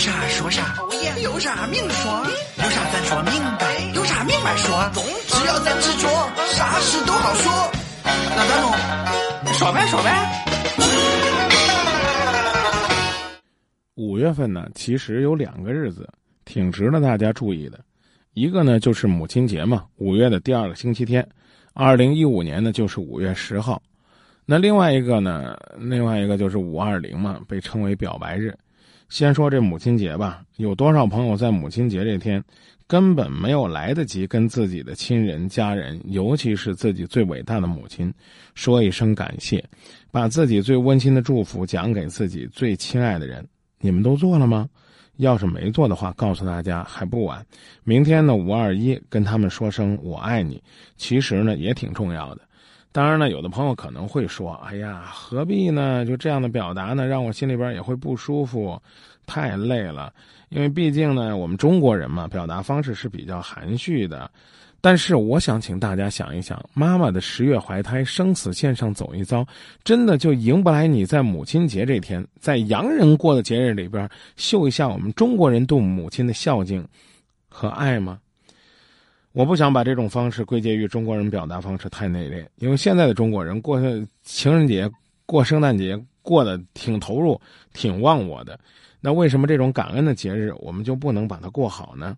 [0.00, 0.78] 啥说啥，
[1.22, 2.10] 有啥明说，
[2.56, 4.90] 有啥咱说明白，有啥明白说，
[5.28, 6.08] 只要咱执着，
[6.54, 7.52] 啥事都好说。
[8.02, 10.10] 那咱弄，说呗说呗。
[13.96, 16.08] 五月份呢，其实有两个日子
[16.46, 17.78] 挺值得大家注意的，
[18.32, 21.28] 一个呢就是母亲节嘛，五月的第二个星期天，
[21.74, 23.82] 二零一五年呢就是五月十号。
[24.46, 28.56] 那另外一个呢，另外一个就是五二零嘛，被称为表白日。
[29.10, 32.42] 先说这母亲节吧，有多少朋友在母亲节这天，
[32.86, 38.14] 根本没有来得及跟自己的亲人、家人，尤其是自己最伟大的母亲，
[38.54, 39.62] 说一声感谢，
[40.12, 43.44] 把自己最温馨的祝福讲给自己最亲爱的人。
[43.80, 44.68] 你们都做了吗？
[45.16, 47.44] 要是没做的话，告诉大家还不晚。
[47.82, 50.62] 明天呢，五二一，跟他们说声我爱你，
[50.96, 52.42] 其实呢也挺重要的。
[52.92, 56.04] 当然呢，有的朋友可能会说：“哎呀，何必呢？
[56.04, 58.80] 就这样的表达呢，让我心里边也会不舒服，
[59.26, 60.12] 太累了。
[60.48, 64.28] 因为毕竟呢，我们中国人嘛，表达方式是比较含蓄的。
[64.80, 69.46] 但是，我想请大家想一想，妈妈的十月怀胎，生死线上走一遭，
[69.84, 76.84] 真的就赢不来你在母亲节这天，在洋人过的节日里边秀一下我们中国人对母亲的孝敬
[77.48, 78.18] 和爱吗？”
[79.32, 83.80] 我不想把这种方式归结于中国人表达方式太内敛，因为现在的中国人过
[84.22, 84.90] 情人节、
[85.24, 87.40] 过圣诞节过得挺投入、
[87.72, 88.58] 挺忘我的。
[89.00, 92.16] 那为什么这种感恩的节日我们就不能把它过好呢？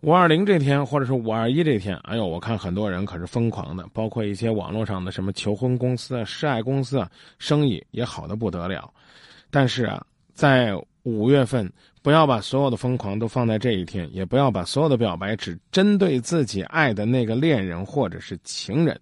[0.00, 8.92] 五二零这天，或者是五二一这天，哎呦，我看很多人可是疯狂的，包括一些网络上的什么求婚公司啊、示爱公司啊，生意也好的不得了。
[9.50, 11.70] 但是啊，在五月份。
[12.00, 18.98] 不要把所有的疯狂都放在这一天，也不要把所有的表白只针对自己爱的那个恋人或者是情人。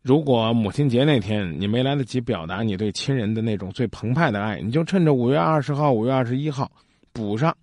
[0.00, 6.68] 如果母亲节那天你没来得及表达你对亲人的那种最澎湃的爱，你就趁着五月二十号、五月二十一号
[7.12, 7.56] 补上。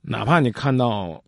[0.00, 1.22] 哪怕你看到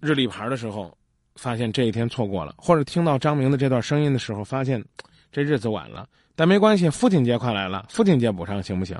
[0.00, 0.94] 日历牌的时候，
[1.36, 4.84] 发现这一天错过了，或者听到张明的这段声音的时候，发现
[5.32, 8.96] 这日子晚了，但没关系，父亲节快来了，父亲节补上行不行？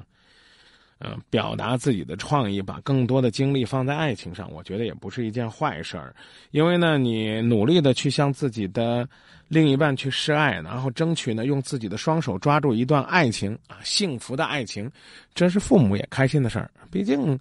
[1.03, 6.15] 嗯，表达自己的创意，把更多的精力放在爱情上，我觉得也不是一件坏事儿。
[6.51, 9.09] 因为呢，你努力的去向自己的
[9.49, 14.91] 另一半去示爱，然后争取呢，用自己的双手抓住一段爱情啊，幸福的爱情，
[15.35, 16.71] 这是父母也开心的事儿。
[16.91, 17.39] 毕竟，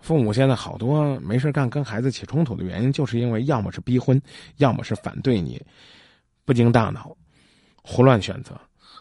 [0.00, 4.20] 父母现在好多没事干跟孩子起冲突的原因，就是因为要么是逼婚，
[4.58, 5.58] 要么是反对你，
[6.44, 7.16] 不经大脑，
[7.90, 8.52] 胡乱选择。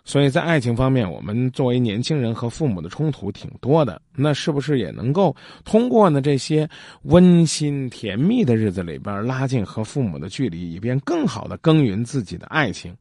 [0.05, 4.01] 所以在爱情方面，我们作为年轻人和父母的冲突挺多的。
[4.15, 6.65] 那是不是也能够通过呢这些
[7.01, 12.95] 温馨甜蜜的日子里边拉近和父母的距离，以便更好的耕耘自己的爱情？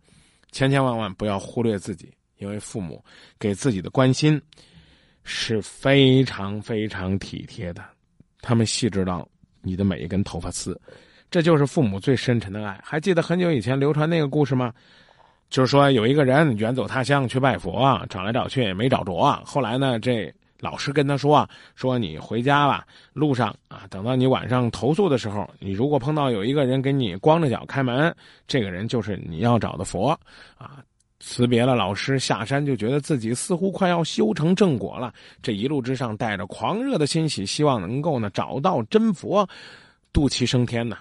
[0.50, 3.00] 千千万万不要忽略自己，因为父母
[3.38, 4.42] 给自己的关心
[5.22, 7.84] 是非常非常体贴的，
[8.40, 9.28] 他们细致到
[9.62, 10.80] 你的每一根头发丝，
[11.30, 12.80] 这就是父母最深沉的爱。
[12.82, 14.72] 还记得很久以前流传那个故事吗？
[15.48, 19.40] 就是说，有一个人远走他乡去拜佛，找来找去也没找着。
[19.44, 28.14] 后来呢，这老师跟他说：“说你回家吧，路上啊，等到你晚上投宿的时候，你如果碰到有一个人给你光着脚开门，
[28.48, 30.18] 这个人就是你要找的佛。”
[30.58, 30.82] 啊，
[31.20, 35.12] 辞别了老师，下山就觉得自己似乎快要修成正果了。
[35.42, 39.48] 这一路之上，带着狂热的欣喜，希望能够呢找到真佛，
[40.12, 40.96] 渡其升天呢。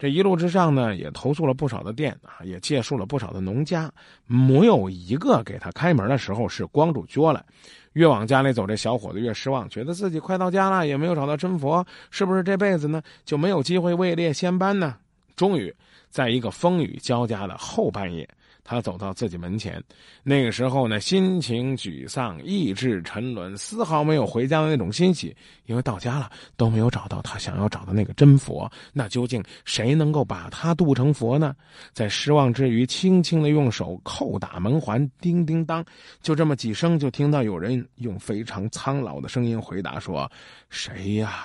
[0.00, 3.92] 这一路之上呢，也投诉了不少的店啊，也借宿了不少的农家，
[4.24, 7.44] 没有一个给他开门的时候是光着脚来。
[7.92, 14.96] 越往家里走，这小伙子越失望，觉得自己快到家了，也没有找到真佛，是不是这辈子呢就没有机会位列仙班呢？
[15.36, 15.74] 终于，
[16.08, 18.26] 在一个风雨交加的后半夜。
[18.70, 19.82] 他走到自己门前，
[20.22, 25.36] 那个时候呢，心情沮丧，意志沉沦，丝毫没有回家的那种欣喜，
[25.66, 28.70] 因为到家了都没有找到他想要找的那个真佛。
[28.92, 31.52] 那究竟谁能够把他渡成佛呢？
[31.92, 35.84] 在失望之余，轻轻的用手叩打门环，叮叮当，
[36.22, 40.30] 就这么几声，就听到有人用非常苍老的声音回答说
[40.70, 41.44] ：“谁呀？”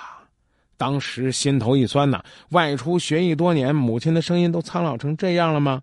[0.76, 5.82] 当时心头一酸呐，外出学艺多年，母亲的声音都苍老成这样了吗？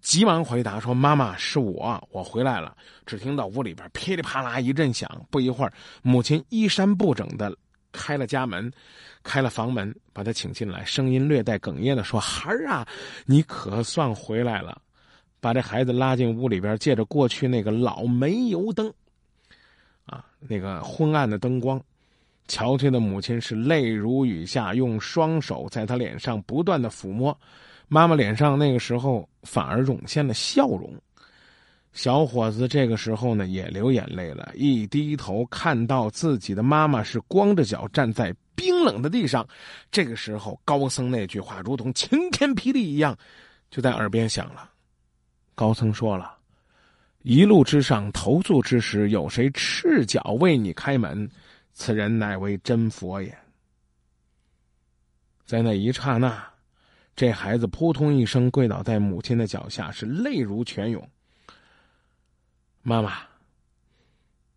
[0.00, 5.72] 急忙回答说：“妈妈，是我，我回来了。”只听到屋里边噼里啪啦一阵响，不一会儿，
[6.02, 7.54] 母亲衣衫不整的
[7.92, 8.72] 开了家门，
[9.22, 12.86] 开了房门，把他请进来，声音略带哽咽的说：“孩儿啊，
[13.26, 14.80] 你可算回来了。”
[15.42, 18.92] 把这孩子拉进屋里边，借着过去那个老煤油灯，
[20.04, 21.82] 啊，那个昏暗的灯光。
[22.50, 27.38] 憔悴的母亲是泪如雨下，用双手在他脸上不断的抚摸。
[27.86, 30.92] 妈妈脸上那个时候反而涌现了笑容。
[31.92, 39.46] 小伙子这个时候呢也流眼泪了，一低头看到自己的妈妈是光着脚站在冰冷的地上。
[39.92, 43.16] 这个时候，高僧那句话如同晴天霹雳一样，
[43.70, 44.70] 就在耳边响了。
[45.54, 46.36] 高僧说了
[47.22, 51.28] ：“一路之上，投宿之时，有谁赤脚为你开门？
[51.80, 53.34] 此人乃为真佛也。”
[55.46, 56.46] 在那一刹那，
[57.16, 61.08] 这孩子扑通一声跪倒在母亲的脚下，是泪如泉涌。
[62.82, 63.22] 妈妈，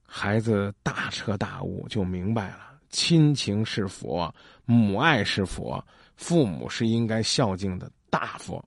[0.06, 4.36] 孩子大彻大悟，就明白了：亲情是佛，
[4.66, 5.82] 母爱是佛，
[6.18, 8.64] 父母是应该孝敬的大佛。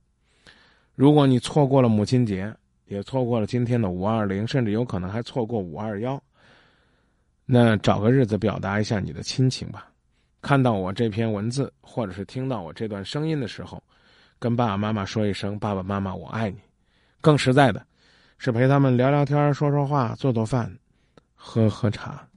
[0.95, 2.51] 如果你错过了母亲节，
[2.87, 6.19] 也错过了今天的五二零，甚至有可能还错过五二幺，
[7.49, 9.87] 那找个日子表达一下你的亲情吧。
[10.41, 13.81] 看到我这篇文字，或者是听到我这段声音的时候，
[14.37, 16.57] 跟爸爸妈妈说一声：“爸爸妈妈，我爱你。”
[17.21, 17.83] 更实在的。
[18.37, 20.71] 是陪他们聊聊天、说说话、做做饭、
[21.33, 22.27] 喝喝茶。